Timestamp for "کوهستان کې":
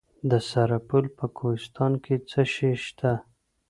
1.37-2.15